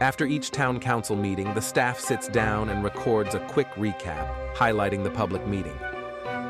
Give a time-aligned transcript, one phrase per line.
[0.00, 5.02] After each town council meeting, the staff sits down and records a quick recap, highlighting
[5.02, 5.76] the public meeting.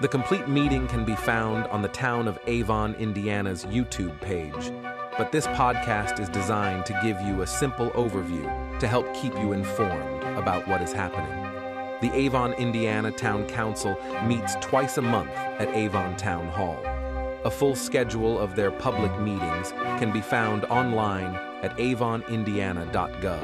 [0.00, 4.72] The complete meeting can be found on the town of Avon, Indiana's YouTube page,
[5.16, 9.52] but this podcast is designed to give you a simple overview to help keep you
[9.52, 11.44] informed about what is happening.
[12.00, 16.82] The Avon, Indiana Town Council meets twice a month at Avon Town Hall.
[17.46, 19.70] A full schedule of their public meetings
[20.00, 21.32] can be found online
[21.62, 23.40] at avonindiana.gov.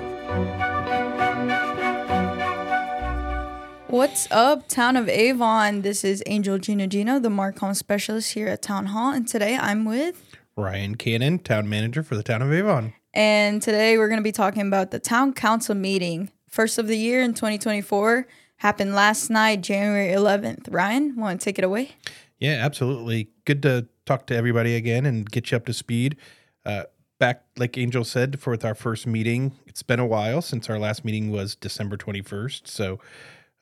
[3.86, 5.82] What's up, Town of Avon?
[5.82, 9.84] This is Angel Gina Gino, the Marcom specialist here at Town Hall, and today I'm
[9.84, 12.94] with Ryan Cannon, Town Manager for the Town of Avon.
[13.14, 16.98] And today we're going to be talking about the Town Council meeting, first of the
[16.98, 18.26] year in 2024,
[18.56, 20.66] happened last night, January 11th.
[20.72, 21.92] Ryan, want to take it away?
[22.40, 23.28] Yeah, absolutely.
[23.44, 26.16] Good to talk to everybody again and get you up to speed.
[26.64, 26.84] Uh,
[27.18, 31.04] back, like Angel said, for our first meeting, it's been a while since our last
[31.04, 32.66] meeting was December 21st.
[32.66, 32.98] So,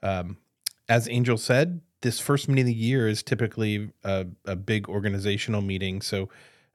[0.03, 0.39] um,
[0.89, 5.61] as Angel said, this first meeting of the year is typically a, a big organizational
[5.61, 6.01] meeting.
[6.01, 6.29] So,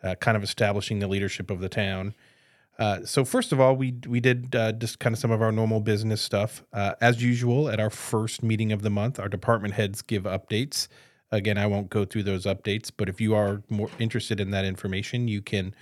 [0.03, 2.13] uh, kind of establishing the leadership of the town.
[2.77, 5.51] Uh, so first of all, we we did uh, just kind of some of our
[5.51, 6.63] normal business stuff.
[6.73, 10.87] Uh, as usual, at our first meeting of the month, our department heads give updates.
[11.31, 14.65] Again, I won't go through those updates, but if you are more interested in that
[14.65, 15.73] information, you can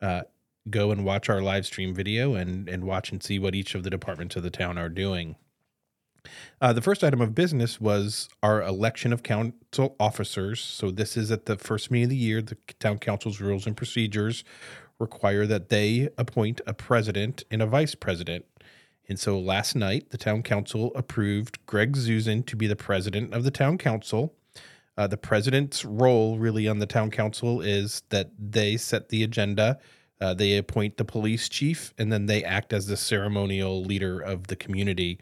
[0.00, 0.22] uh,
[0.70, 3.82] go and watch our live stream video and and watch and see what each of
[3.82, 5.36] the departments of the town are doing.
[6.60, 10.60] Uh, the first item of business was our election of council officers.
[10.60, 12.40] So this is at the first meeting of the year.
[12.42, 14.44] The town council's rules and procedures
[15.00, 18.44] require that they appoint a president and a vice president.
[19.08, 23.42] And so last night, the town council approved Greg Zusan to be the president of
[23.42, 24.34] the town council.
[24.96, 29.78] Uh, the president's role, really, on the town council is that they set the agenda,
[30.20, 34.46] uh, they appoint the police chief, and then they act as the ceremonial leader of
[34.48, 35.18] the community.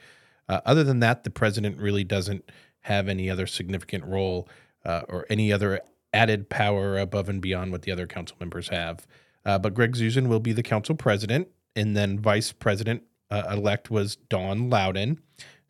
[0.48, 4.48] Uh, other than that, the president really doesn't have any other significant role
[4.84, 5.80] uh, or any other
[6.12, 9.06] added power above and beyond what the other council members have.
[9.44, 13.90] Uh, but Greg Zusan will be the council president, and then vice president uh, elect
[13.90, 15.20] was Dawn Lowden.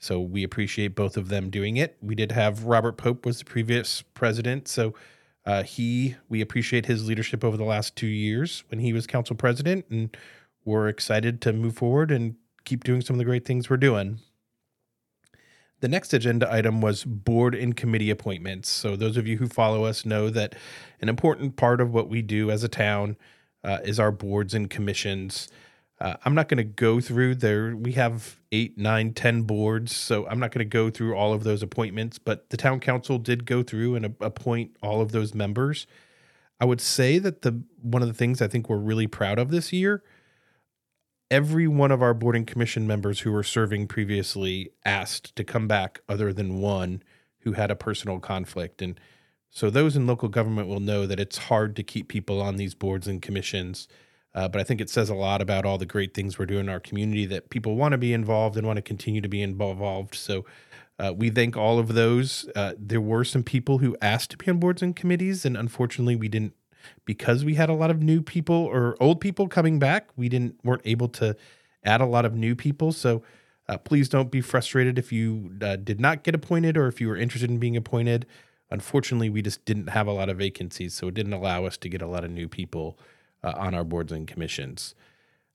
[0.00, 1.96] So we appreciate both of them doing it.
[2.00, 4.94] We did have Robert Pope was the previous president, so
[5.44, 9.36] uh, he we appreciate his leadership over the last two years when he was council
[9.36, 10.16] president, and
[10.64, 14.20] we're excited to move forward and keep doing some of the great things we're doing.
[15.80, 18.68] The next agenda item was board and committee appointments.
[18.68, 20.54] So those of you who follow us know that
[21.00, 23.16] an important part of what we do as a town
[23.64, 25.48] uh, is our boards and commissions.
[26.00, 27.76] Uh, I'm not going to go through there.
[27.76, 31.44] We have eight, nine, ten boards, so I'm not going to go through all of
[31.44, 32.18] those appointments.
[32.18, 35.86] But the town council did go through and appoint all of those members.
[36.58, 39.50] I would say that the one of the things I think we're really proud of
[39.50, 40.02] this year,
[41.30, 45.68] every one of our board and commission members who were serving previously asked to come
[45.68, 47.02] back, other than one
[47.40, 48.98] who had a personal conflict, and
[49.50, 52.74] so those in local government will know that it's hard to keep people on these
[52.74, 53.88] boards and commissions.
[54.34, 56.60] Uh, but I think it says a lot about all the great things we're doing
[56.60, 59.42] in our community that people want to be involved and want to continue to be
[59.42, 60.14] involved.
[60.14, 60.44] So
[60.98, 62.48] uh, we thank all of those.
[62.54, 66.14] Uh, there were some people who asked to be on boards and committees, and unfortunately,
[66.14, 66.54] we didn't
[67.04, 70.08] because we had a lot of new people or old people coming back.
[70.16, 71.36] We didn't weren't able to
[71.84, 72.92] add a lot of new people.
[72.92, 73.22] So
[73.68, 77.08] uh, please don't be frustrated if you uh, did not get appointed or if you
[77.08, 78.26] were interested in being appointed.
[78.70, 81.88] Unfortunately, we just didn't have a lot of vacancies, so it didn't allow us to
[81.88, 82.98] get a lot of new people
[83.42, 84.94] uh, on our boards and commissions.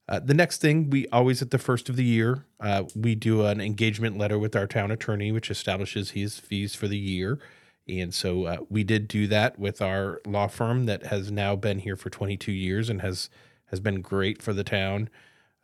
[0.07, 3.43] Uh, the next thing, we always at the first of the year, uh, we do
[3.45, 7.39] an engagement letter with our town attorney, which establishes his fees for the year.
[7.87, 11.79] And so uh, we did do that with our law firm that has now been
[11.79, 13.29] here for 22 years and has
[13.69, 15.09] has been great for the town.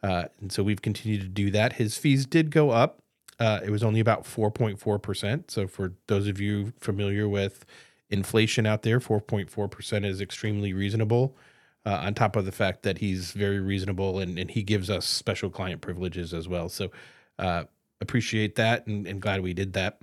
[0.01, 1.73] Uh, and so we've continued to do that.
[1.73, 3.01] His fees did go up
[3.41, 5.49] uh, it was only about 4.4%.
[5.49, 7.65] So, for those of you familiar with
[8.11, 11.35] inflation out there, 4.4% is extremely reasonable.
[11.83, 15.03] Uh, on top of the fact that he's very reasonable and, and he gives us
[15.03, 16.69] special client privileges as well.
[16.69, 16.91] So,
[17.39, 17.63] uh,
[17.99, 19.99] appreciate that and, and, glad we did that.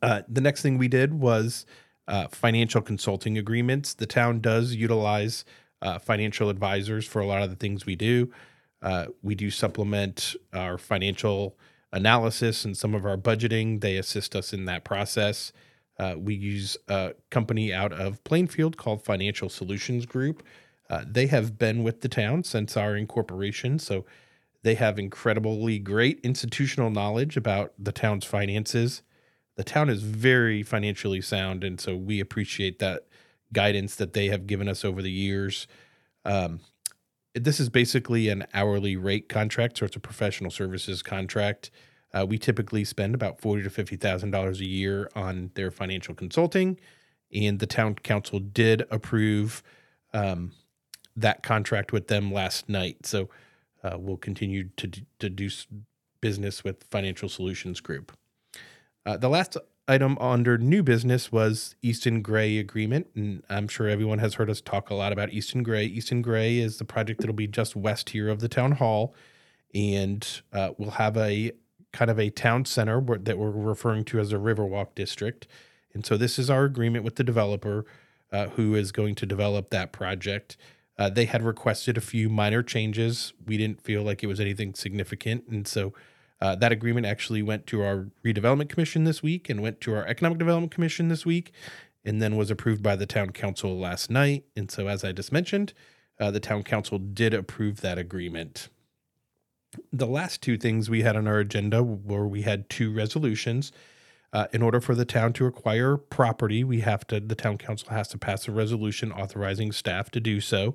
[0.00, 1.66] Uh, the next thing we did was
[2.06, 3.94] uh, financial consulting agreements.
[3.94, 5.44] The town does utilize
[5.82, 8.30] uh, financial advisors for a lot of the things we do.
[9.22, 11.58] we do supplement our financial
[11.92, 13.80] analysis and some of our budgeting.
[13.80, 15.52] They assist us in that process.
[16.00, 20.42] Uh, we use a company out of Plainfield called Financial Solutions Group.
[20.88, 24.06] Uh, they have been with the town since our incorporation, so
[24.62, 29.02] they have incredibly great institutional knowledge about the town's finances.
[29.56, 33.06] The town is very financially sound, and so we appreciate that
[33.52, 35.66] guidance that they have given us over the years.
[36.24, 36.60] Um,
[37.34, 41.70] this is basically an hourly rate contract, so it's a professional services contract.
[42.12, 46.14] Uh, we typically spend about forty to fifty thousand dollars a year on their financial
[46.14, 46.78] consulting,
[47.32, 49.62] and the town council did approve
[50.12, 50.52] um,
[51.16, 53.06] that contract with them last night.
[53.06, 53.28] So
[53.84, 55.48] uh, we'll continue to to do
[56.20, 58.12] business with Financial Solutions Group.
[59.06, 59.56] Uh, the last
[59.88, 64.60] item under new business was Easton Gray agreement, and I'm sure everyone has heard us
[64.60, 65.84] talk a lot about Easton Gray.
[65.84, 69.14] Easton Gray is the project that'll be just west here of the town hall,
[69.74, 71.52] and uh, we'll have a
[71.92, 75.46] kind of a town center that we're referring to as a Riverwalk district.
[75.92, 77.84] And so this is our agreement with the developer
[78.32, 80.56] uh, who is going to develop that project.
[80.98, 83.32] Uh, they had requested a few minor changes.
[83.46, 85.94] We didn't feel like it was anything significant, and so
[86.40, 90.06] uh, that agreement actually went to our redevelopment commission this week and went to our
[90.06, 91.52] economic development commission this week,
[92.04, 94.44] and then was approved by the town council last night.
[94.56, 95.72] And so, as I just mentioned,
[96.18, 98.68] uh, the town council did approve that agreement.
[99.92, 103.72] The last two things we had on our agenda were we had two resolutions.
[104.32, 107.90] Uh, in order for the town to acquire property, we have to the town council
[107.90, 110.74] has to pass a resolution authorizing staff to do so.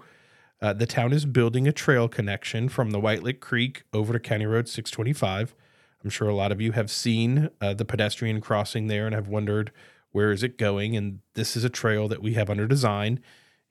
[0.61, 4.19] Uh, the town is building a trail connection from the White Lick Creek over to
[4.19, 5.55] County Road 625.
[6.03, 9.27] I'm sure a lot of you have seen uh, the pedestrian crossing there and have
[9.27, 9.71] wondered
[10.11, 10.95] where is it going.
[10.95, 13.21] And this is a trail that we have under design,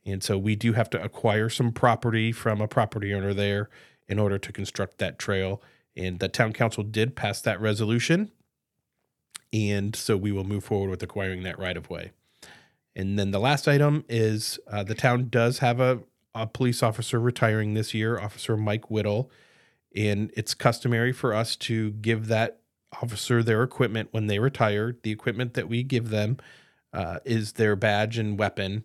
[0.04, 3.70] and so we do have to acquire some property from a property owner there
[4.08, 5.62] in order to construct that trail.
[5.96, 8.32] And the town council did pass that resolution,
[9.52, 12.10] and so we will move forward with acquiring that right of way.
[12.96, 16.00] And then the last item is uh, the town does have a,
[16.34, 19.30] a police officer retiring this year, Officer Mike Whittle.
[19.94, 22.60] And it's customary for us to give that
[23.00, 24.96] officer their equipment when they retire.
[25.02, 26.38] The equipment that we give them
[26.92, 28.84] uh, is their badge and weapon.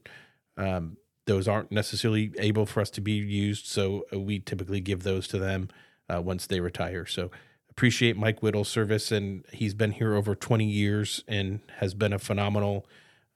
[0.58, 0.98] Um,
[1.30, 5.28] those aren't necessarily able for us to be used, so uh, we typically give those
[5.28, 5.70] to them
[6.10, 7.06] uh, once they retire.
[7.06, 7.30] So
[7.70, 12.18] appreciate Mike Whittle's service, and he's been here over 20 years and has been a
[12.18, 12.88] phenomenal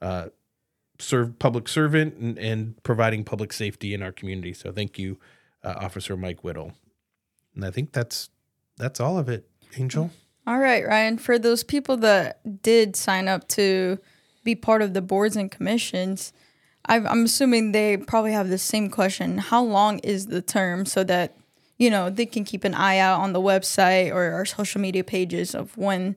[0.02, 0.30] uh,
[0.98, 4.54] serve public servant and, and providing public safety in our community.
[4.54, 5.20] So thank you,
[5.64, 6.74] uh, Officer Mike Whittle.
[7.54, 8.30] And I think that's
[8.78, 9.48] that's all of it,
[9.78, 10.10] Angel.
[10.48, 11.20] All right, Ryan.
[11.20, 14.00] For those people that did sign up to
[14.44, 16.34] be part of the boards and commissions,
[16.86, 19.38] I've, I'm assuming they probably have the same question.
[19.38, 21.38] How long is the term so that,
[21.78, 25.04] you know, they can keep an eye out on the website or our social media
[25.04, 26.16] pages of when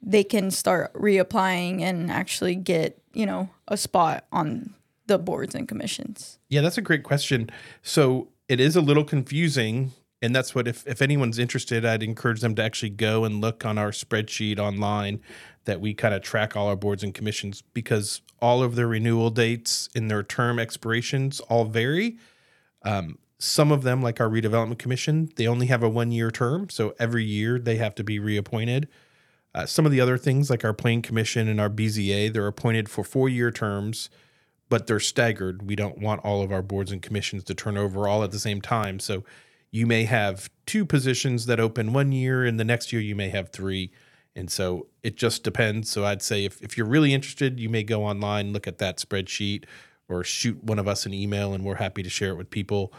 [0.00, 4.74] they can start reapplying and actually get, you know, a spot on
[5.06, 6.38] the boards and commissions?
[6.48, 7.50] Yeah, that's a great question.
[7.82, 9.92] So it is a little confusing.
[10.24, 13.66] And that's what, if, if anyone's interested, I'd encourage them to actually go and look
[13.66, 15.20] on our spreadsheet online
[15.66, 19.28] that we kind of track all our boards and commissions because all of their renewal
[19.28, 22.16] dates and their term expirations all vary.
[22.84, 26.70] Um, some of them, like our redevelopment commission, they only have a one year term.
[26.70, 28.88] So every year they have to be reappointed.
[29.54, 32.88] Uh, some of the other things, like our planning Commission and our BZA, they're appointed
[32.88, 34.08] for four year terms,
[34.70, 35.68] but they're staggered.
[35.68, 38.38] We don't want all of our boards and commissions to turn over all at the
[38.38, 38.98] same time.
[38.98, 39.22] So
[39.74, 43.28] you may have two positions that open one year, and the next year you may
[43.30, 43.90] have three.
[44.36, 45.90] And so it just depends.
[45.90, 48.98] So I'd say if, if you're really interested, you may go online, look at that
[48.98, 49.64] spreadsheet,
[50.08, 52.92] or shoot one of us an email, and we're happy to share it with people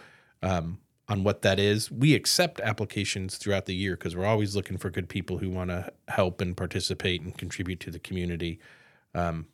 [0.44, 1.90] um, on what that is.
[1.90, 5.70] We accept applications throughout the year because we're always looking for good people who want
[5.70, 8.60] to help and participate and contribute to the community.
[9.14, 9.48] Um,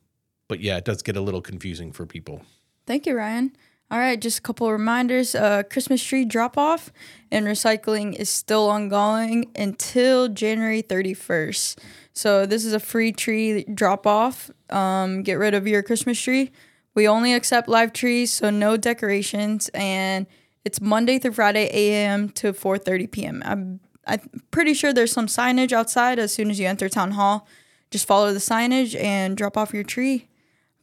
[0.48, 2.42] but yeah, it does get a little confusing for people.
[2.88, 3.56] Thank you, Ryan.
[3.92, 5.36] All right, just a couple of reminders.
[5.36, 6.94] Uh, Christmas tree drop off
[7.30, 11.78] and recycling is still ongoing until January 31st.
[12.14, 14.50] So, this is a free tree drop off.
[14.70, 16.52] Um, get rid of your Christmas tree.
[16.96, 19.70] We only accept live trees, so no decorations.
[19.74, 20.26] And
[20.64, 22.30] it's Monday through Friday, 8 a.m.
[22.30, 23.44] to 4:30 p.m.
[23.46, 24.22] I'm I'm
[24.52, 27.46] pretty sure there's some signage outside as soon as you enter town hall.
[27.92, 30.30] Just follow the signage and drop off your tree.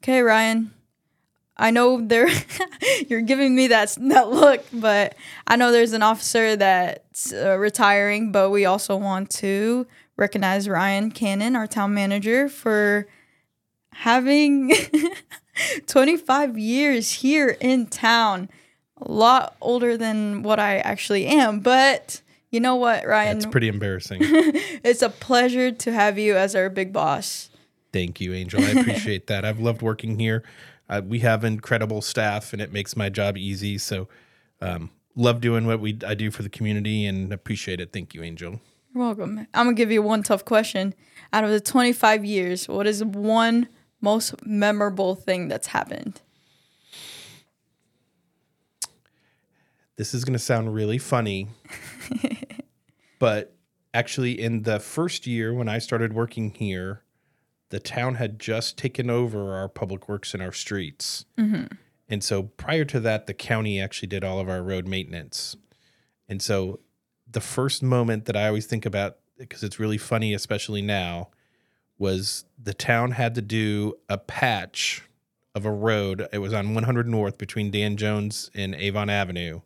[0.02, 0.72] Okay, Ryan.
[1.58, 2.28] I know there
[3.08, 8.30] you're giving me that that look, but I know there's an officer that's uh, retiring,
[8.30, 9.86] but we also want to
[10.16, 13.06] recognize Ryan Cannon, our town manager, for
[13.92, 14.72] having
[15.86, 18.48] 25 years here in town.
[19.00, 23.36] A lot older than what I actually am, but you know what, Ryan?
[23.36, 24.18] It's pretty embarrassing.
[24.22, 27.50] it's a pleasure to have you as our big boss.
[27.92, 28.62] Thank you, Angel.
[28.62, 29.44] I appreciate that.
[29.44, 30.44] I've loved working here.
[30.88, 33.78] Uh, we have incredible staff, and it makes my job easy.
[33.78, 34.08] So,
[34.60, 37.92] um, love doing what we I do for the community, and appreciate it.
[37.92, 38.60] Thank you, Angel.
[38.94, 39.46] You're welcome.
[39.54, 40.94] I'm gonna give you one tough question.
[41.32, 43.68] Out of the 25 years, what is one
[44.00, 46.22] most memorable thing that's happened?
[49.96, 51.48] This is going to sound really funny,
[53.18, 53.56] but
[53.92, 57.02] actually, in the first year when I started working here,
[57.70, 61.24] the town had just taken over our public works and our streets.
[61.38, 61.66] Mm-hmm.
[62.08, 65.56] And so prior to that, the county actually did all of our road maintenance.
[66.28, 66.80] And so
[67.30, 71.28] the first moment that I always think about, because it's really funny, especially now,
[71.98, 75.02] was the town had to do a patch
[75.54, 76.26] of a road.
[76.32, 79.60] It was on 100 North between Dan Jones and Avon Avenue.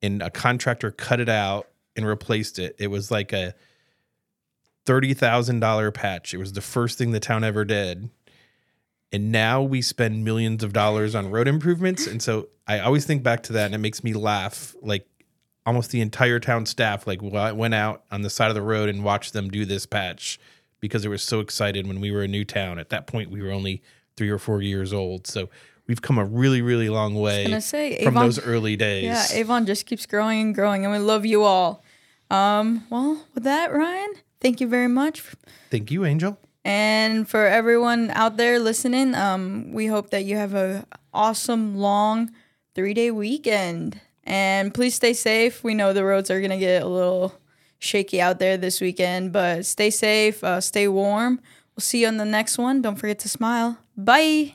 [0.00, 2.76] And a contractor cut it out and replaced it.
[2.78, 3.54] It was like a
[4.88, 6.32] $30,000 patch.
[6.32, 8.10] It was the first thing the town ever did.
[9.12, 12.06] And now we spend millions of dollars on road improvements.
[12.06, 14.74] And so I always think back to that and it makes me laugh.
[14.82, 15.06] Like
[15.64, 19.04] almost the entire town staff like went out on the side of the road and
[19.04, 20.38] watched them do this patch
[20.80, 22.78] because they were so excited when we were a new town.
[22.78, 23.82] At that point, we were only
[24.16, 25.26] three or four years old.
[25.26, 25.48] So
[25.86, 29.04] we've come a really, really long way say, from Avon- those early days.
[29.04, 31.82] Yeah, Avon just keeps growing and growing, and we love you all.
[32.30, 35.22] Um, well, with that, Ryan, thank you very much.
[35.70, 36.38] Thank you, Angel.
[36.64, 42.30] And for everyone out there listening, um, we hope that you have a awesome long
[42.74, 44.00] three day weekend.
[44.24, 45.64] And please stay safe.
[45.64, 47.34] We know the roads are gonna get a little
[47.78, 51.40] shaky out there this weekend, but stay safe, uh, stay warm.
[51.74, 52.82] We'll see you on the next one.
[52.82, 53.78] Don't forget to smile.
[53.96, 54.46] Bye.